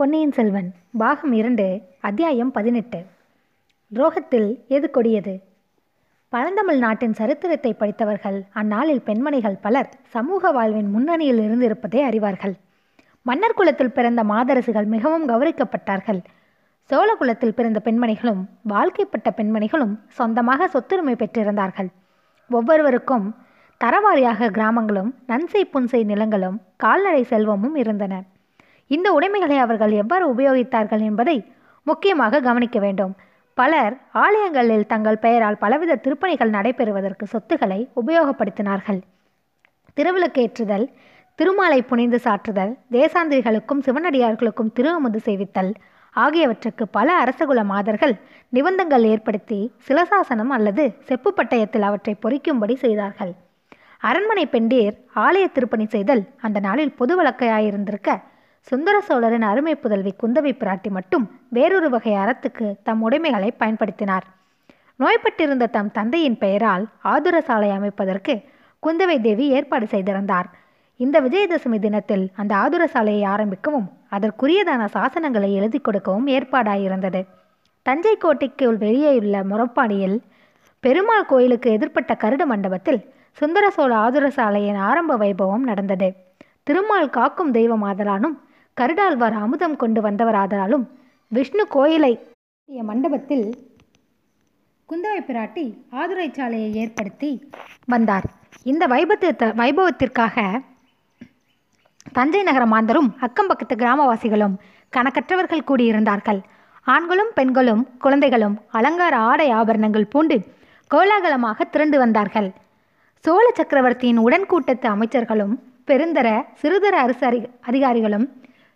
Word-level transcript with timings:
பொன்னியின் 0.00 0.32
செல்வன் 0.32 0.74
பாகம் 0.98 1.32
இரண்டு 1.32 1.80
அத்தியாயம் 2.00 2.50
பதினெட்டு. 2.50 3.04
துரோகத்தில் 3.94 4.64
எது 4.68 4.90
கொடியது? 4.90 5.40
பழந்தமிழ் 6.28 6.78
நாட்டின் 6.78 7.12
சரித்திரத்தை 7.12 7.72
படித்தவர்கள் 7.72 8.42
அந்நாளில் 8.52 9.02
பெண்மணிகள் 9.02 9.56
பலர் 9.60 9.90
சமூக 10.06 10.50
வாழ்வின் 10.50 10.90
முன்னணியில் 10.90 11.38
இருந்து 11.38 11.64
இருப்பதை 11.64 12.02
அறிவார்கள். 12.02 12.54
மன்னர் 13.22 13.54
குலத்தில் 13.54 13.90
பிறந்த 13.90 14.22
மாதரசுகள் 14.22 14.86
மிகவும் 14.86 15.28
கௌரவிக்கப்பட்டார்கள் 15.28 16.24
சோழ 16.82 17.14
குலத்தில் 17.14 17.54
பிறந்த 17.54 17.80
பெண்மணிகளும் 17.84 18.48
வாழ்க்கைப்பட்ட 18.62 19.30
பெண்மணிகளும் 19.36 19.98
சொந்தமாக 20.08 20.68
சொத்துரிமை 20.68 21.14
பெற்றிருந்தார்கள். 21.14 21.88
ஒவ்வொருவருக்கும் 22.50 23.36
தரவாரியாக 23.84 24.50
கிராமங்களும் 24.50 25.14
நன்சை 25.28 25.64
புன்சை 25.72 26.04
நிலங்களும் 26.04 26.62
கால்நடை 26.76 27.22
செல்வமும் 27.22 27.74
இருந்தன. 27.74 28.22
இந்த 28.90 29.08
உடைமைகளை 29.12 29.56
அவர்கள் 29.58 29.92
எவ்வாறு 30.02 30.24
உபயோகித்தார்கள் 30.34 31.02
என்பதை 31.08 31.36
முக்கியமாக 31.86 32.40
கவனிக்க 32.40 32.78
வேண்டும். 32.78 33.12
பலர் 33.58 33.94
ஆலயங்களில் 34.22 34.88
தங்கள் 34.92 35.22
பெயரால் 35.24 35.58
பலவித 35.58 35.98
திருப்பணிகள் 36.04 36.54
நடைபெறுவதற்கு 36.56 37.24
சொத்துக்களை 37.32 37.80
உபயோகப்படுத்தினார்கள். 38.00 39.00
திருவிளக்கேற்றுதல் 39.96 40.86
திருமாலை 41.38 41.80
புனிந்து 41.82 42.18
சாற்றுதல் 42.24 42.72
தேசாந்திரிகளுக்கும் 42.90 43.84
சிவனடியார்களுக்கும் 43.86 44.72
திருஅமுது 44.76 45.20
செய்வித்தல் 45.26 45.70
ஆகியவற்றுக்கு 46.14 46.84
பல 46.88 47.08
அரசகுல 47.24 47.60
மாதர்கள் 47.64 48.14
நிபந்தங்கள் 48.52 49.04
ஏற்படுத்தி 49.12 49.60
சிலசாசனம் 49.88 50.52
அல்லது 50.56 50.84
செப்பு 51.08 51.30
பட்டயத்தில் 51.36 51.86
அவற்றை 51.88 52.14
பொறிக்கும்படி 52.24 52.74
செய்தார்கள். 52.84 53.32
அரண்மனை 54.08 54.44
பெண்டீர் 54.46 54.96
ஆலய 55.24 55.46
திருப்பணி 55.52 55.86
செய்தல் 55.86 56.22
அந்த 56.40 56.58
நாளில் 56.60 56.96
பொது 57.00 57.14
வழக்கையாயிருந்திருக்க 57.20 58.10
சுந்தர 58.68 59.00
சோழரின் 59.00 59.42
அருமை 59.42 59.74
புதல்வி 59.74 60.12
குந்தவை 60.22 60.52
பிராட்டி 60.58 60.90
மட்டும் 60.90 61.24
வேறொரு 61.48 61.88
வகை 61.90 62.12
அறத்துக்கு 62.12 62.66
தம் 62.82 63.00
உடைமைகளை 63.02 63.52
பயன்படுத்தினார். 63.58 64.26
நோய்பட்டிருந்த 65.00 65.66
தம் 65.70 65.90
தந்தையின் 65.90 66.38
பெயரால் 66.38 66.84
ஆதுர 67.02 67.40
சாலை 67.40 67.70
அமைப்பதற்கு 67.70 68.34
குந்தவை 68.82 69.16
தேவி 69.20 69.46
ஏற்பாடு 69.48 69.86
செய்திருந்தார். 69.86 70.48
இந்த 70.96 71.20
விஜயதசமி 71.20 71.78
தினத்தில் 71.78 72.24
அந்த 72.36 72.52
ஆதுர 72.56 72.86
சாலையை 72.86 73.24
ஆரம்பிக்கவும் 73.30 73.88
அதற்குரியதான 74.10 74.82
சாசனங்களை 74.94 75.50
எழுதி 75.52 75.78
கொடுக்கவும் 75.78 76.26
ஏற்பாடாயிருந்தது. 76.26 77.26
தஞ்சை 77.82 78.16
கோட்டைக்கு 78.16 78.66
வெளியேயுள்ள 78.72 79.36
முறப்பாடியில் 79.50 80.18
பெருமாள் 80.80 81.26
கோயிலுக்கு 81.26 81.68
எதிர்ப்பட்ட 81.78 82.12
கருட 82.22 82.44
மண்டபத்தில் 82.44 83.00
சுந்தர 83.32 83.70
சோழ 83.70 83.92
ஆதுர 83.96 84.30
சாலையின் 84.30 84.80
ஆரம்ப 84.90 85.16
வைபவம் 85.16 85.66
நடந்தது. 85.70 86.08
திருமால் 86.62 87.10
காக்கும் 87.10 87.54
தெய்வமாதலானும் 87.54 88.36
கருடாழ்வார் 88.80 89.36
அமுதம் 89.44 89.76
கொண்டு 89.80 90.00
வந்தவராதலாலும் 90.06 90.84
விஷ்ணு 91.32 91.64
கோயிலை 91.74 92.12
மண்டபத்தில் 92.88 93.46
குந்தவை 94.88 95.20
பிராட்டி 95.28 95.64
ஆதுரை 96.00 96.26
சாலையை 96.36 96.70
ஏற்படுத்தி 96.82 97.30
வந்தார். 97.92 98.26
இந்த 98.70 98.84
வைபத்து 98.92 99.28
வைபவத்திற்காக 99.60 100.36
தஞ்சை 102.12 102.42
நகர 102.48 102.64
மாந்தரும் 102.72 103.10
அக்கம் 103.26 103.50
பக்கத்து 103.50 103.74
கிராமவாசிகளும் 103.82 104.56
கணக்கற்றவர்கள் 104.96 105.68
கூடியிருந்தார்கள். 105.70 106.40
ஆண்களும் 106.86 107.32
பெண்களும் 107.34 107.82
குழந்தைகளும் 108.04 108.56
அலங்கார 108.78 109.14
ஆடை 109.30 109.48
ஆபரணங்கள் 109.60 110.10
பூண்டு 110.12 110.38
கோலாகலமாக 110.90 111.64
திரண்டு 111.74 111.98
வந்தார்கள். 111.98 112.50
சோழ 113.24 113.46
சக்கரவர்த்தியின் 113.58 114.22
உடன்கூட்டத்து 114.26 114.86
அமைச்சர்களும் 114.94 115.54
பெருந்தர 115.88 116.28
சிறுதர 116.62 116.94
அரசு 117.04 117.26
அதிகாரிகளும் 117.70 118.26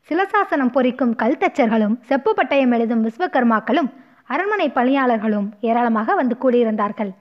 சிலசாசனம் 0.09 0.73
பொறிக்கும் 0.73 1.13
கல்தச்சர்களும் 1.21 1.95
செப்பு 2.09 2.31
பட்டயம் 2.39 2.73
எழுதும் 2.77 3.05
விஸ்வகர்மாக்களும் 3.07 3.89
அரண்மனை 4.35 4.67
பணியாளர்களும் 4.79 5.47
ஏராளமாக 5.69 6.15
வந்து 6.15 6.35
கூடியிருந்தார்கள். 6.43 7.13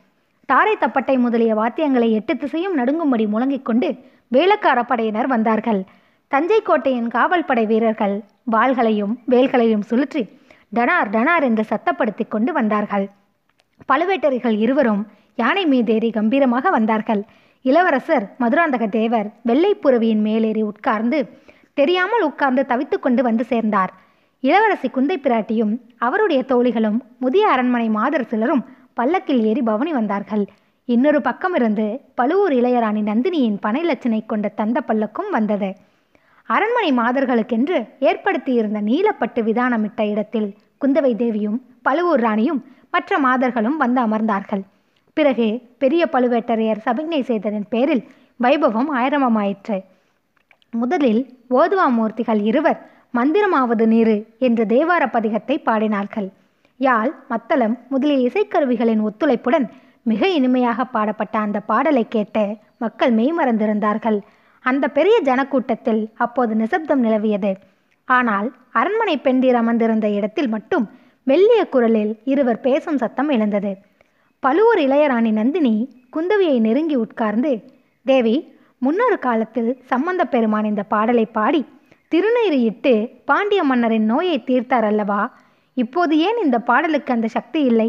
தாரை 0.49 0.73
தப்பட்டை 0.81 1.15
முதலிய 1.25 1.51
வாத்தியங்களை 1.59 2.09
எட்டு 2.19 2.33
திசையும் 2.38 2.75
நடுங்கும்படி 2.79 3.25
முழங்கிக் 3.33 3.67
கொண்டு 3.69 3.89
வேளக்கார 4.35 4.79
படையினர் 4.89 5.29
வந்தார்கள். 5.33 5.81
தஞ்சை 6.31 6.59
கோட்டையின் 6.69 7.09
காவல் 7.16 7.45
படை 7.45 7.66
வீரர்கள் 7.72 8.16
வாள்களையும் 8.55 9.13
வேல்களையும் 9.33 9.85
சுழற்றி 9.89 10.23
டனார் 10.77 11.11
டனார் 11.16 11.45
என்று 11.49 11.63
சத்தப்படுத்தி 11.72 12.25
கொண்டு 12.27 12.51
வந்தார்கள். 12.53 13.05
பழுவேட்டரிகள் 13.91 14.57
இருவரும் 14.66 15.03
யானை 15.35 15.63
மீதேறி 15.66 16.09
கம்பீரமாக 16.17 16.69
வந்தார்கள். 16.77 17.22
இளவரசர் 17.66 18.25
மதுராந்தக 18.43 18.85
தேவர் 18.97 19.27
வெள்ளைப்புறவியின் 19.49 20.23
மேலேறி 20.27 20.63
உட்கார்ந்து 20.72 21.19
தெரியாமல் 21.78 22.23
உட்கார்ந்து 22.23 22.63
தவித்து 22.72 22.97
கொண்டு 23.00 23.22
வந்து 23.23 23.44
சேர்ந்தார். 23.44 23.91
இளவரசி 24.44 24.88
குந்தை 24.89 25.17
பிராட்டியும் 25.23 25.73
அவருடைய 25.97 26.41
தோழிகளும் 26.51 27.00
முதிய 27.17 27.45
அரண்மனை 27.47 27.88
மாதர் 27.89 28.29
சிலரும் 28.31 28.66
பல்லக்கில் 28.94 29.41
ஏறி 29.50 29.61
பவனி 29.61 29.91
வந்தார்கள். 29.91 30.44
இன்னொரு 30.85 31.19
பக்கமிருந்து 31.19 31.85
பழுவூர் 32.16 32.53
இளையராணி 32.53 33.01
நந்தினியின் 33.09 33.57
பனை 33.59 33.81
லட்சணை 33.89 34.25
கொண்ட 34.25 34.47
தந்த 34.59 34.78
பல்லக்கும் 34.88 35.29
வந்தது. 35.29 35.69
அரண்மனை 36.50 36.91
மாதர்களுக்கென்று 37.01 37.78
ஏற்படுத்தியிருந்த 38.00 38.79
நீலப்பட்டு 38.90 39.41
விதானமிட்ட 39.44 40.01
இடத்தில் 40.09 40.50
குந்தவை 40.81 41.16
தேவியும் 41.16 41.57
பழுவூர் 41.81 42.19
ராணியும் 42.19 42.61
மற்ற 42.90 43.17
மாதர்களும் 43.19 43.78
வந்து 43.78 44.00
அமர்ந்தார்கள். 44.01 44.63
பிறகு 45.17 45.47
பெரிய 45.78 46.03
பழுவேட்டரையர் 46.11 46.84
சபிக்ஞை 46.85 47.22
செய்ததன் 47.23 47.67
பேரில் 47.69 48.03
வைபவம் 48.40 48.90
ஆயிரமமாயிற்று 49.00 49.78
முதலில் 50.73 51.22
ஓதுவாமூர்த்திகள் 51.50 52.41
இருவர் 52.44 52.79
மந்திரமாவது 53.17 53.85
நீரு 53.85 54.16
என்ற 54.38 54.66
தேவார 54.66 55.03
பதிகத்தை 55.16 55.56
பாடினார்கள். 55.66 56.29
யாழ் 56.78 57.11
மத்தளம் 57.28 57.75
முதலிய 57.89 58.29
இசைக்கருவிகளின் 58.29 59.01
ஒத்துழைப்புடன் 59.07 59.66
மிக 60.03 60.28
இனிமையாக 60.28 60.85
பாடப்பட்ட 60.85 61.35
அந்த 61.39 61.59
பாடலை 61.59 62.06
கேட்ட 62.07 62.38
மக்கள் 62.78 63.13
மெய்மறந்திருந்தார்கள் 63.13 64.17
அந்த 64.66 64.85
பெரிய 64.88 65.16
ஜனக்கூட்டத்தில் 65.23 66.01
அப்போது 66.16 66.56
நிசப்தம் 66.56 67.03
நிலவியது. 67.03 67.51
ஆனால் 68.07 68.47
அரண்மனை 68.72 69.16
பெண்டீர் 69.23 69.57
அமர்ந்திருந்த 69.61 70.07
இடத்தில் 70.09 70.50
மட்டும் 70.50 70.85
மெல்லிய 71.28 71.61
குரலில் 71.66 72.13
இருவர் 72.23 72.59
பேசும் 72.59 72.97
சத்தம் 72.97 73.29
எழுந்தது. 73.29 73.72
பழுவூர் 74.40 74.79
இளையராணி 74.79 75.31
நந்தினி 75.31 75.75
குந்தவியை 76.16 76.57
நெருங்கி 76.59 76.95
உட்கார்ந்து 76.95 77.51
தேவி 78.05 78.35
முன்னொரு 78.83 79.17
காலத்தில் 79.19 79.71
சம்பந்த 79.85 80.23
பெருமான் 80.25 80.66
இந்த 80.66 80.83
பாடலை 80.83 81.25
பாடி 81.25 81.61
திருநீறு 82.11 82.57
இட்டு 82.61 82.94
பாண்டிய 83.25 83.61
மன்னரின் 83.63 84.05
நோயை 84.05 84.38
தீர்த்தார் 84.39 84.88
அல்லவா? 84.89 85.21
இப்போது 85.77 86.13
ஏன் 86.17 86.39
இந்த 86.44 86.57
பாடலுக்கு 86.59 87.11
அந்த 87.13 87.27
சக்தி 87.27 87.61
இல்லை? 87.63 87.88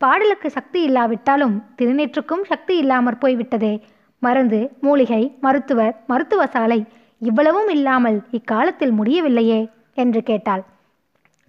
பாடலுக்கு 0.00 0.48
சக்தி 0.50 0.80
இல்லாவிட்டாலும் 0.82 1.56
திருநீற்றுக்கும் 1.78 2.44
சக்தி 2.44 2.74
இல்லாமற் 2.76 3.20
போய்விட்டதே. 3.20 3.74
மருந்து 4.22 4.60
மூலிகை 4.80 5.22
மருத்துவர் 5.40 5.94
மருத்துவ 6.06 6.46
சாலை 6.46 6.80
இவ்வளவும் 7.22 7.68
இல்லாமல் 7.68 8.18
இக்காலத்தில் 8.30 8.90
முடியவில்லையே 8.90 9.60
என்று 9.94 10.22
கேட்டாள். 10.22 10.64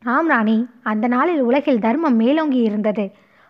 ஆம் 0.03 0.27
ராணி 0.27 0.57
அந்த 0.83 1.05
நாளில் 1.07 1.41
உலகில் 1.41 1.79
தர்மம் 1.79 2.15
மேலோங்கி 2.15 2.61
இருந்தது. 2.61 3.05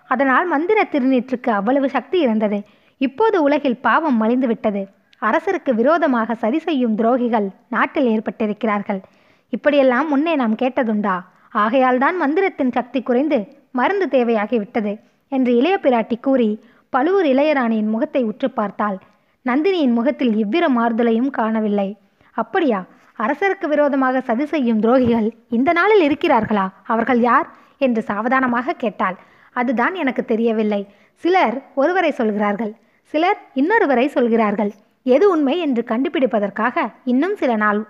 அதனால் 0.10 0.48
மந்திர 0.48 0.80
திருநீற்றுக்கு 0.92 1.50
அவ்வளவு 1.50 1.90
சக்தி 1.90 2.20
இருந்தது. 2.20 2.60
இப்போது 3.02 3.38
உலகில் 3.44 3.82
பாவம் 3.82 4.18
மலிந்து 4.18 4.48
விட்டது 4.48 4.82
அரசருக்கு 5.22 5.72
விரோதமாக 5.74 6.36
சதி 6.36 6.60
செய்யும் 6.60 6.98
துரோகிகள் 6.98 7.48
நாட்டில் 7.68 8.08
ஏற்பட்டிருக்கிறார்கள். 8.14 9.02
இப்படியெல்லாம் 9.50 10.08
முன்னே 10.08 10.36
நாம் 10.36 10.56
கேட்டதுண்டா? 10.56 11.16
ஆகையால் 11.50 11.98
தான் 11.98 12.18
மந்திரத்தின் 12.22 12.72
சக்தி 12.72 13.00
குறைந்து 13.02 13.40
மருந்து 13.72 14.06
தேவையாகிவிட்டது 14.06 14.94
என்று 15.32 15.52
இளைய 15.56 15.80
பிராட்டி 15.84 16.20
கூறி 16.20 16.50
பழுவூர் 16.90 17.26
இளையராணியின் 17.26 17.90
முகத்தை 17.90 18.24
உற்று 18.24 18.50
பார்த்தாள். 18.50 18.98
நந்தினியின் 19.46 19.94
முகத்தில் 19.94 20.34
இவ்விர 20.36 20.66
மாறுதலையும் 20.70 21.30
காணவில்லை. 21.30 21.90
அப்படியா? 22.32 22.80
அரசருக்கு 23.20 23.68
விரோதமாக 23.68 24.22
சதி 24.22 24.46
செய்யும் 24.46 24.82
துரோகிகள் 24.82 25.28
இந்த 25.50 25.72
நாளில் 25.72 26.04
இருக்கிறார்களா? 26.08 26.66
அவர்கள் 26.84 27.20
யார்? 27.20 27.48
என்று 27.78 28.02
சாவதானமாக 28.02 28.74
கேட்டாள். 28.74 29.18
அதுதான் 29.52 29.96
எனக்கு 29.96 30.26
தெரியவில்லை. 30.26 30.82
சிலர் 31.24 31.56
ஒருவரை 31.76 32.12
சொல்கிறார்கள். 32.12 32.74
சிலர் 33.14 33.40
இன்னொருவரை 33.56 34.06
சொல்கிறார்கள். 34.08 34.72
எது 35.04 35.30
உண்மை 35.30 35.60
என்று 35.60 35.84
கண்டுபிடிப்பதற்காக 35.88 36.94
இன்னும் 37.04 37.36
சில 37.36 37.56
நாள் 37.56 37.88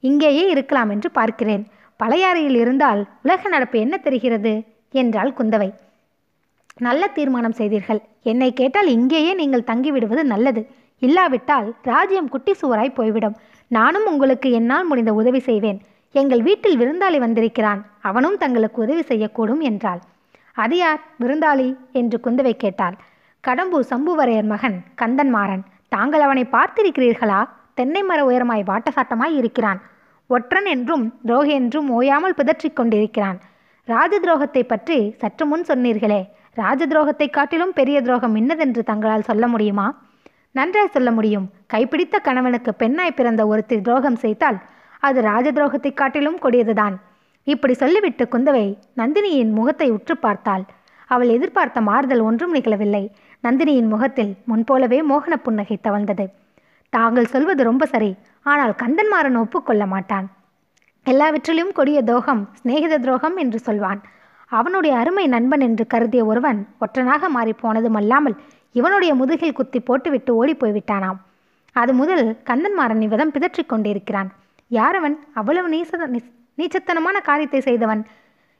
இங்கேயே 0.00 0.48
இருக்கலாம் 0.48 0.90
என்று 0.90 1.10
பார்க்கிறேன். 1.10 1.66
பழையாறையில் 2.00 2.56
இருந்தால் 2.56 3.06
உலக 3.22 3.48
நடப்பு 3.48 3.78
என்ன 3.78 3.96
தெரிகிறது? 3.96 4.52
என்றாள் 4.90 5.32
குந்தவை. 5.38 5.72
நல்ல 6.78 7.08
தீர்மானம் 7.08 7.52
செய்தீர்கள். 7.52 8.00
என்னை 8.22 8.52
கேட்டால் 8.52 8.86
இங்கேயே 8.86 9.34
நீங்கள் 9.34 9.68
தங்கிவிடுவது 9.70 10.22
நல்லது. 10.22 10.62
இல்லாவிட்டால் 10.98 11.74
ராஜ்யம் 11.82 12.28
குட்டி 12.28 12.52
சுவராய் 12.62 12.94
போய்விடும். 12.94 13.36
நானும் 13.68 14.06
உங்களுக்கு 14.06 14.52
என்னால் 14.52 14.84
முடிந்த 14.84 15.14
உதவி 15.14 15.40
செய்வேன். 15.40 15.80
எங்கள் 16.14 16.42
வீட்டில் 16.42 16.78
விருந்தாளி 16.78 17.18
வந்திருக்கிறான். 17.18 17.86
அவனும் 18.00 18.36
தங்களுக்கு 18.36 18.82
உதவி 18.82 19.00
செய்யக்கூடும் 19.00 19.60
என்றாள். 19.60 20.00
அது 20.52 20.76
யார்? 20.76 21.00
விருந்தாளி? 21.20 21.76
என்று 21.92 22.20
குந்தவை 22.24 22.52
கேட்டாள். 22.52 22.96
கடம்பூர் 23.48 23.90
சம்புவரையர் 23.90 24.46
மகன் 24.46 24.82
கந்தன்மாறன். 24.98 25.62
தாங்கள் 25.94 26.24
அவனை 26.26 26.44
பார்த்திருக்கிறீர்களா? 26.52 27.40
தென்னை 27.78 28.02
மர 28.02 28.20
உயரமாய் 28.28 28.68
வாட்டசாட்டமாய் 28.70 29.34
இருக்கிறான். 29.40 29.80
ஒற்றன் 30.30 30.68
என்றும் 30.74 31.04
துரோகி 31.28 31.52
என்றும் 31.60 31.88
ஓயாமல் 31.90 32.38
பிதற்றிக் 32.38 32.78
கொண்டிருக்கிறான். 32.78 33.38
ராஜ 33.88 34.12
துரோகத்தை 34.20 34.62
பற்றி 34.62 34.98
சற்று 35.20 35.44
முன் 35.46 35.64
சொன்னீர்களே. 35.70 36.20
ராஜ 36.54 36.86
துரோகத்தை 36.86 37.26
காட்டிலும் 37.30 37.76
பெரிய 37.78 37.98
துரோகம் 38.06 38.34
இன்னதென்று 38.40 38.82
தங்களால் 38.90 39.28
சொல்ல 39.30 39.44
முடியுமா? 39.46 39.86
நன்றாய் 40.58 40.94
சொல்ல 40.96 41.10
முடியும். 41.10 41.46
கைப்பிடித்த 41.74 42.16
கணவனுக்கு 42.26 42.72
பெண்ணாய் 42.82 43.16
பிறந்த 43.18 43.42
ஒருத்தி 43.52 43.76
துரோகம் 43.80 44.18
செய்தால் 44.24 44.58
அது 45.06 45.18
ராஜ 45.30 45.46
துரோகத்தை 45.52 45.90
காட்டிலும் 46.00 46.38
கொடியதுதான். 46.42 46.96
இப்படி 47.46 47.74
சொல்லிவிட்டு 47.82 48.24
குந்தவை 48.32 48.66
நந்தினியின் 49.00 49.52
முகத்தை 49.58 49.88
உற்று 49.90 50.14
பார்த்தாள். 50.16 50.64
அவள் 51.10 51.30
எதிர்பார்த்த 51.36 51.78
மாறுதல் 51.88 52.22
ஒன்றும் 52.28 52.54
நிகழவில்லை. 52.54 53.04
நந்தினியின் 53.44 53.88
முகத்தில் 53.88 54.32
முன்போலவே 54.44 54.98
மோகன 55.02 55.34
புன்னகை 55.36 55.76
தவழ்ந்தது. 55.82 56.24
தாங்கள் 56.92 57.30
சொல்வது 57.32 57.62
ரொம்ப 57.64 57.86
சரி. 57.86 58.10
ஆனால் 58.42 58.74
கந்தன்மாறன் 58.82 59.38
ஒப்புக்கொள்ள 59.40 59.86
மாட்டான். 59.86 60.26
எல்லாவற்றிலும் 61.06 61.72
கொடிய 61.72 62.02
துரோகம் 62.02 62.42
சிநேகித 62.58 62.98
துரோகம் 62.98 63.36
என்று 63.36 63.58
சொல்வான். 63.58 64.00
அவனுடைய 64.46 64.96
அருமை 64.96 65.26
நண்பன் 65.26 65.60
என்று 65.60 65.86
கருதிய 65.86 66.24
ஒருவன் 66.24 66.60
ஒற்றனாக 66.80 67.28
மாறி 67.28 67.54
போனதுமல்லாமல் 67.62 68.36
இவனுடைய 68.72 69.14
முதுகில் 69.14 69.58
குத்தி 69.58 69.80
போட்டுவிட்டு 69.80 70.32
ஓடி 70.34 70.54
போய்விட்டானாம். 70.54 71.18
அது 71.72 71.92
முதல் 71.92 72.24
கந்தன்மாறன் 72.44 73.00
இவ்விதம் 73.00 73.30
பிதற்றிக் 73.30 73.68
கொண்டிருக்கிறான். 73.68 74.30
யாரவன்? 74.68 75.16
அவ்வளவு 75.34 75.68
நீச 75.68 76.08
நீச்சத்தனமான 76.58 77.16
காரியத்தை 77.22 77.60
செய்தவன். 77.60 78.02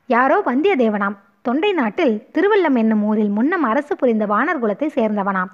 யாரோ 0.07 0.43
வந்தியத்தேவனாம். 0.47 1.17
தொண்டை 1.43 1.73
நாட்டில் 1.73 2.29
திருவல்லம் 2.35 2.77
என்னும் 2.77 3.03
ஊரில் 3.03 3.31
முன்னம் 3.31 3.63
அரசு 3.63 3.97
புரிந்த 3.97 4.27
வானர் 4.27 4.61
குலத்தை 4.63 4.89
சேர்ந்தவனாம். 4.99 5.51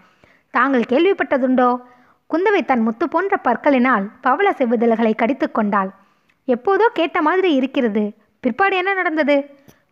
தாங்கள் 0.51 0.85
கேள்விப்பட்டதுண்டோ? 0.89 1.81
குந்தவை 2.31 2.65
தன் 2.65 2.83
முத்து 2.83 3.09
போன்ற 3.09 3.41
பற்களினால் 3.45 4.11
பவள 4.21 4.55
செவ்விதழ்களை 4.59 5.15
கடித்து 5.15 5.53
கொண்டாள். 5.53 5.91
எப்போதோ 6.49 6.87
கேட்ட 6.93 7.23
மாதிரி 7.23 7.55
இருக்கிறது. 7.55 8.15
பிற்பாடு 8.41 8.77
என்ன 8.77 8.95
நடந்தது? 8.95 9.37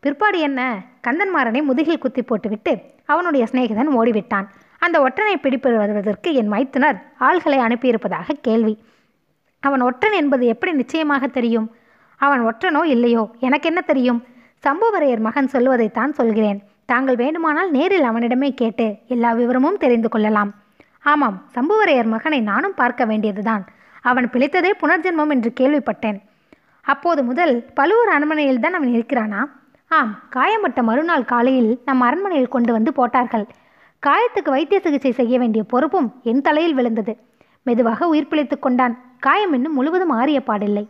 பிற்பாடு 0.01 0.39
என்ன? 0.39 0.61
கந்தன்மாறனை 1.07 1.63
முதுகில் 1.63 1.99
குத்தி 1.99 2.23
போட்டுவிட்டு 2.23 2.75
அவனுடைய 3.05 3.47
சிநேகிதன் 3.53 3.97
ஓடிவிட்டான். 3.99 4.47
அந்த 4.79 4.97
ஒற்றனை 5.01 5.37
பிடிப்பு 5.41 5.77
வருவதற்கு 5.77 6.35
என் 6.35 6.49
மைத்துனர் 6.49 6.99
ஆள்களை 7.21 7.59
அனுப்பியிருப்பதாக 7.59 8.39
கேள்வி. 8.41 8.75
அவன் 9.61 9.83
ஒற்றன் 9.83 10.13
என்பது 10.13 10.47
எப்படி 10.47 10.73
நிச்சயமாக 10.73 11.27
தெரியும்? 11.27 11.69
அவன் 12.17 12.43
ஒற்றனோ 12.47 12.83
இல்லையோ? 12.85 13.31
எனக்கு 13.41 13.69
என்ன 13.69 13.81
தெரியும்? 13.81 14.21
சம்புவரையர் 14.65 15.21
மகன் 15.21 15.49
சொல்வதைத்தான் 15.53 16.13
சொல்கிறேன். 16.13 16.63
தாங்கள் 16.87 17.17
வேண்டுமானால் 17.17 17.71
நேரில் 17.71 18.03
அவனிடமே 18.03 18.55
கேட்டு 18.55 18.95
எல்லா 19.09 19.33
விவரமும் 19.33 19.77
தெரிந்து 19.77 20.09
கொள்ளலாம். 20.09 20.55
ஆமாம் 21.03 21.37
சம்புவரையர் 21.55 22.07
மகனை 22.07 22.41
நானும் 22.41 22.75
பார்க்க 22.75 23.05
வேண்டியதுதான். 23.05 23.65
அவன் 24.03 24.29
பிழைத்ததே 24.33 24.71
புனர்ஜென்மம் 24.83 25.29
என்று 25.29 25.53
கேள்விப்பட்டேன். 25.61 26.19
அப்போது 26.81 27.23
முதல் 27.23 27.65
பழுவூர் 27.75 28.09
அரண்மனையில் 28.09 28.61
தான் 28.61 28.75
அவன் 28.75 28.89
இருக்கிறானா? 28.89 29.41
ஆம் 29.89 30.19
காயம்பட்ட 30.31 30.83
மறுநாள் 30.83 31.25
காலையில் 31.25 31.81
நம் 31.85 32.01
அரண்மனையில் 32.01 32.49
கொண்டு 32.49 32.73
வந்து 32.73 32.93
போட்டார்கள். 32.93 33.47
காயத்துக்கு 34.07 34.51
வைத்திய 34.51 34.81
சிகிச்சை 34.81 35.13
செய்ய 35.13 35.39
வேண்டிய 35.39 35.65
பொறுப்பும் 35.65 36.21
என் 36.23 36.41
தலையில் 36.41 36.75
விழுந்தது. 36.75 37.17
மெதுவாக 37.63 38.09
உயிர் 38.09 38.29
பிழைத்துக் 38.29 38.63
கொண்டான். 38.63 38.95
காயம் 39.19 39.53
இன்னும் 39.53 39.75
முழுவதும் 39.75 40.13
ஆறிய 40.13 40.41
பாடில்லை. 40.47 40.89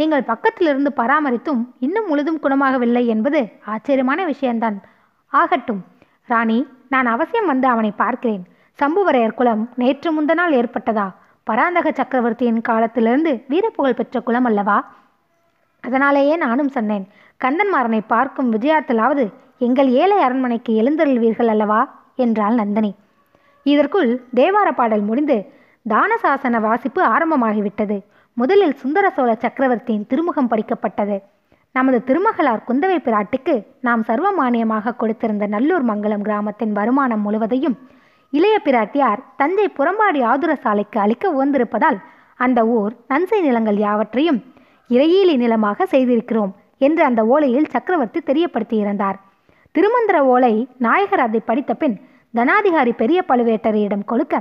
நீங்கள் 0.00 0.28
பக்கத்திலிருந்து 0.30 0.90
பராமரித்தும் 0.96 1.62
இன்னும் 1.78 2.06
முழுதும் 2.06 2.42
குணமாகவில்லை 2.42 3.02
என்பது 3.06 3.40
ஆச்சரியமான 3.72 4.20
விஷயம்தான் 4.24 4.76
ஆகட்டும் 5.32 5.82
ராணி 6.26 6.58
நான் 6.88 7.08
அவசியம் 7.14 7.46
வந்து 7.46 7.66
அவனை 7.68 7.90
பார்க்கிறேன். 8.02 8.42
சம்புவரையர் 8.78 9.38
குலம் 9.38 9.62
நேற்று 9.74 10.10
முந்தநாள் 10.12 10.54
ஏற்பட்டதா? 10.60 11.06
பராந்தக 11.46 11.88
சக்கரவர்த்தியின் 11.92 12.60
காலத்திலிருந்து 12.60 13.32
வீரப்புகழ் 13.48 13.98
பெற்ற 13.98 14.20
குலம் 14.20 14.48
அல்லவா? 14.50 14.76
அதனாலேயே 15.84 16.34
நானும் 16.36 16.72
சொன்னேன் 16.76 17.04
கந்தன்மாறனை 17.40 18.00
பார்க்கும் 18.06 18.52
விஜயாத்திலாவது 18.52 19.24
எங்கள் 19.66 19.90
ஏழை 20.00 20.18
அரண்மனைக்கு 20.26 20.72
எழுந்தருள்வீர்கள் 20.82 21.52
அல்லவா? 21.54 21.80
என்றாள் 22.16 22.54
நந்தினி. 22.54 22.92
இதற்குள் 23.66 24.10
தேவார 24.36 24.68
பாடல் 24.72 25.04
முடிந்து 25.08 25.36
தானசாசன 25.88 26.60
வாசிப்பு 26.60 27.00
ஆரம்பமாகிவிட்டது. 27.14 27.98
முதலில் 28.36 28.76
சுந்தர 28.76 29.06
சோழ 29.10 29.30
சக்கரவர்த்தியின் 29.34 30.06
திருமுகம் 30.06 30.50
படிக்கப்பட்டது. 30.50 31.16
நமது 31.74 31.98
திருமகளார் 32.06 32.62
குந்தவை 32.68 32.98
பிராட்டிக்கு 33.06 33.54
நாம் 33.80 34.02
சர்வமானியமாக 34.02 34.94
கொடுத்திருந்த 35.00 35.46
நல்லூர் 35.46 35.82
மங்கலம் 35.82 36.22
கிராமத்தின் 36.22 36.72
வருமானம் 36.72 37.20
முழுவதையும் 37.20 37.76
இளைய 38.32 38.56
பிராட்டியார் 38.64 39.20
தஞ்சை 39.36 39.66
புறம்பாடி 39.78 40.20
ஆதுர 40.22 40.54
சாலைக்கு 40.54 40.98
அளிக்க 41.00 41.24
உவந்திருப்பதால் 41.30 41.98
அந்த 42.34 42.60
ஊர் 42.66 42.92
நன்சை 43.08 43.40
நிலங்கள் 43.40 43.76
யாவற்றையும் 43.76 44.40
இறையீலி 44.90 45.34
நிலமாக 45.36 45.86
செய்திருக்கிறோம் 45.86 46.52
என்று 46.78 47.04
அந்த 47.04 47.22
ஓலையில் 47.24 47.70
சக்கரவர்த்தி 47.70 48.20
தெரியப்படுத்தியிருந்தார். 48.20 49.18
திருமந்திர 49.74 50.18
ஓலை 50.34 50.54
நாயகர் 50.78 51.20
அதை 51.20 51.40
படித்த 51.40 51.74
பின் 51.74 51.96
தனாதிகாரி 52.34 52.92
பெரிய 52.92 53.20
பழுவேட்டரையிடம் 53.28 54.04
கொடுக்க 54.04 54.34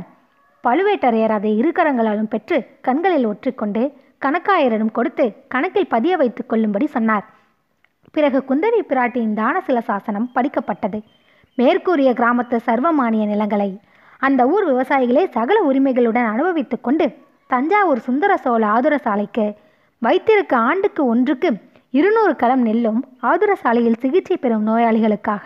பழுவேட்டரையர் 0.64 1.32
அதை 1.32 1.52
இரு 1.58 1.70
கரங்களாலும் 1.70 2.30
பெற்று 2.30 2.58
கண்களில் 2.82 3.28
ஒற்றிக்கொண்டு 3.28 3.84
கணக்காயரிடம் 4.26 4.92
கொடுத்து 4.92 5.26
கணக்கில் 5.48 5.88
பதிய 5.88 6.18
வைத்துக் 6.18 6.50
கொள்ளும்படி 6.50 6.88
சொன்னார். 6.88 7.26
பிறகு 8.12 8.40
குந்தவி 8.50 8.82
பிராட்டியின் 8.90 9.38
தானசில 9.38 9.80
சாசனம் 9.80 10.32
படிக்கப்பட்டது. 10.36 11.00
மேற்கூறிய 11.58 12.14
கிராமத்து 12.14 12.58
சர்வமானிய 12.66 13.26
நிலங்களை 13.26 13.70
அந்த 14.22 14.42
ஊர் 14.48 14.66
விவசாயிகளே 14.72 15.24
சகல 15.30 15.58
உரிமைகளுடன் 15.62 16.28
அனுபவித்துக் 16.34 16.84
கொண்டு 16.84 17.06
தஞ்சாவூர் 17.50 18.00
சுந்தர 18.00 18.32
சோழ 18.38 18.68
ஆதுர 18.68 18.96
சாலைக்கு 18.98 19.46
வைத்திருக்க 20.02 20.54
ஆண்டுக்கு 20.58 21.02
ஒன்றுக்கு 21.06 21.50
இருநூறு 21.90 22.36
களம் 22.36 22.66
நெல்லும் 22.66 23.00
ஆதுர 23.22 23.56
சாலையில் 23.56 24.00
சிகிச்சை 24.00 24.38
பெறும் 24.38 24.68
நோயாளிகளுக்காக 24.68 25.46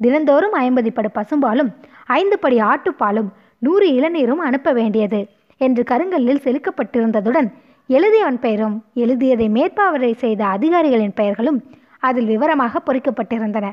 தினந்தோறும் 0.00 0.52
ஐம்பது 0.58 0.92
படு 0.92 1.10
பசும்பாலும் 1.14 1.70
ஐந்து 2.06 2.38
படி 2.38 2.58
ஆட்டுப்பாலும் 2.62 3.30
நூறு 3.58 3.86
இளநீரும் 3.88 4.44
அனுப்ப 4.48 4.72
வேண்டியது 4.72 5.26
என்று 5.56 5.82
கருங்கல்லில் 5.82 6.44
செலுக்கப்பட்டிருந்ததுடன் 6.46 7.48
எழுதியவன் 7.88 8.38
பெயரும் 8.40 8.84
எழுதியதை 8.94 9.48
மேற்பார்வை 9.48 10.12
செய்த 10.12 10.46
அதிகாரிகளின் 10.46 11.14
பெயர்களும் 11.14 11.64
அதில் 11.98 12.26
விவரமாக 12.26 12.80
பொறிக்கப்பட்டிருந்தன. 12.86 13.72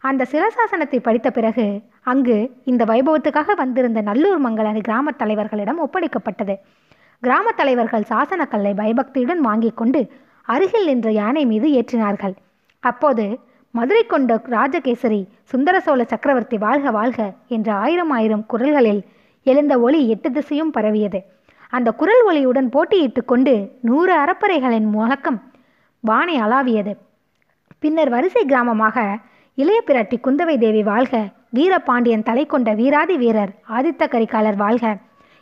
அந்த 0.00 0.26
சிலசாசனத்தை 0.30 0.98
படித்த 0.98 1.30
பிறகு 1.30 1.80
அங்கு 2.02 2.50
இந்த 2.64 2.84
வைபவத்துக்காக 2.84 3.56
வந்திருந்த 3.56 4.00
நல்லூர் 4.00 4.44
மங்கள 4.46 4.80
கிராமத் 4.80 5.22
தலைவர்களிடம் 5.22 5.82
ஒப்படைக்கப்பட்டது. 5.86 6.54
கிராமத் 7.20 7.56
தலைவர்கள் 7.56 8.08
சாசனக்கல்லை 8.08 8.74
பயபக்தியுடன் 8.76 9.40
வாங்கி 9.40 9.72
கொண்டு 9.74 10.10
அருகில் 10.42 10.84
நின்ற 10.84 11.10
யானை 11.10 11.46
மீது 11.46 11.68
ஏற்றினார்கள். 11.68 12.34
அப்போது 12.80 13.38
மதுரை 13.70 14.06
கொண்ட 14.06 14.40
ராஜகேசரி 14.50 15.26
சுந்தர 15.42 15.80
சோழ 15.80 16.04
சக்கரவர்த்தி 16.04 16.58
வாழ்க 16.58 16.90
வாழ்க 16.90 17.32
என்ற 17.48 17.72
ஆயிரம் 17.72 18.10
ஆயிரம் 18.10 18.46
குரல்களில் 18.46 19.02
எழுந்த 19.50 19.74
ஒளி 19.78 20.00
எட்டு 20.08 20.28
திசையும் 20.30 20.70
பரவியது. 20.70 21.18
அந்த 21.72 21.88
குரல் 22.00 22.22
ஒளியுடன் 22.28 22.68
போட்டியிட்டு 22.74 23.22
கொண்டு 23.24 23.52
நூறு 23.80 24.12
அறப்பறைகளின் 24.22 24.88
முழக்கம் 24.94 25.38
வானை 26.04 26.36
அளாவியது. 26.40 26.92
பின்னர் 27.78 28.08
வரிசை 28.08 28.42
கிராமமாக 28.48 28.96
இளைய 29.58 29.80
பிராட்டி 29.86 30.16
குந்தவை 30.24 30.56
தேவி 30.58 30.82
வாழ்க 30.82 31.14
வீரபாண்டியன் 31.50 32.26
தலை 32.28 32.44
கொண்ட 32.46 32.70
வீராதி 32.72 33.16
வீரர் 33.16 33.52
ஆதித்த 33.68 34.04
கரிகாலர் 34.14 34.56
வாழ்க 34.56 34.84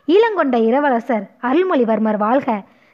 ஈழங்கொண்ட 0.08 0.56
இளவரசர் 0.68 1.24
அருள்மொழிவர்மர் 1.42 2.18
வாழ்க 2.24 2.48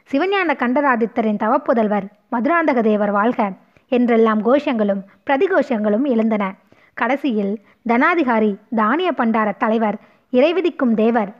சிவஞான 0.09 0.55
கண்டராதித்தரின் 0.61 1.41
தவப்புதல்வர் 1.43 2.07
மதுராந்தக 2.31 2.79
தேவர் 2.81 3.11
வாழ்க 3.11 3.49
என்றெல்லாம் 3.91 4.41
கோஷங்களும் 4.45 5.03
பிரதிகோஷங்களும் 5.27 6.05
எழுந்தன. 6.13 6.43
கடைசியில் 6.93 7.53
தனாதிகாரி 7.89 8.51
தானிய 8.75 9.09
பண்டார 9.11 9.49
தலைவர் 9.57 9.97
இறைவிதிக்கும் 10.33 10.93
தேவர். 10.93 11.31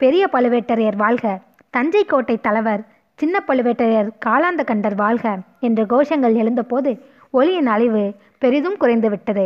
பெரிய 0.00 0.24
பழுவேட்டரையர் 0.32 0.98
வாழ்க. 1.02 1.26
தஞ்சை 1.70 2.02
கோட்டை 2.04 2.36
தலைவர் 2.40 2.82
சின்ன 3.18 3.36
பழுவேட்டரையர் 3.48 4.10
காலாந்த 4.26 4.62
கண்டர் 4.70 4.96
வாழ்க 5.02 5.26
என்ற 5.60 5.80
கோஷங்கள் 5.92 6.34
எழுந்தபோது 6.42 6.90
ஒளியின் 7.30 7.70
அழிவு 7.74 8.02
பெரிதும் 8.42 8.80
குறைந்துவிட்டது 8.80 9.44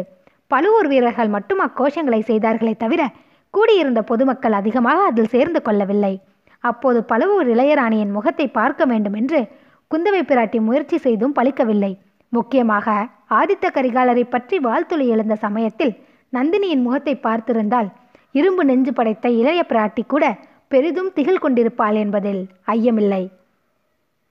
பழுவூர் 0.50 0.88
வீரர்கள் 0.88 1.30
மட்டும் 1.36 1.60
அக்கோஷங்களை 1.66 2.20
செய்தார்களே 2.20 2.74
தவிர 2.76 3.02
கூடியிருந்த 3.54 4.00
பொதுமக்கள் 4.02 4.52
அதிகமாக 4.52 5.04
அதில் 5.10 5.32
சேர்ந்து 5.34 5.62
கொள்ளவில்லை. 5.62 6.14
அப்போது 6.64 7.00
பழுவூர் 7.04 7.48
இளையராணியின் 7.54 8.14
முகத்தை 8.16 8.46
பார்க்க 8.58 8.82
வேண்டும் 8.84 9.16
என்று 9.20 9.40
குந்தவை 9.90 10.22
பிராட்டி 10.30 10.58
முயற்சி 10.60 10.98
செய்தும் 10.98 11.36
பலிக்கவில்லை 11.38 11.92
முக்கியமாக 12.32 12.96
ஆதித்த 13.30 13.66
கரிகாலரை 13.76 14.24
பற்றி 14.30 14.56
வாழ்த்துளி 14.58 15.06
எழுந்த 15.06 15.34
சமயத்தில் 15.44 15.94
நந்தினியின் 16.32 16.84
முகத்தை 16.86 17.14
பார்த்திருந்தால் 17.26 17.88
இரும்பு 18.30 18.64
நெஞ்சு 18.64 18.92
படைத்த 18.92 19.28
இளைய 19.30 19.64
பிராட்டி 19.68 20.02
கூட 20.06 20.24
பெரிதும் 20.68 21.12
திகில் 21.12 21.38
கொண்டிருப்பாள் 21.38 21.94
என்பதில் 21.94 22.48
ஐயமில்லை. 22.66 23.22